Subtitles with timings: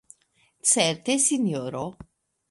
[0.73, 1.85] Certe, Sinjoro!